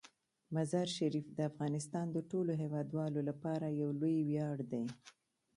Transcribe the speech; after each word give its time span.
مزارشریف 0.55 1.27
د 1.33 1.39
افغانستان 1.51 2.05
د 2.11 2.17
ټولو 2.31 2.51
هیوادوالو 2.61 3.19
لپاره 3.29 3.77
یو 3.81 3.89
لوی 4.01 4.17
ویاړ 4.29 4.57
دی. 4.71 4.85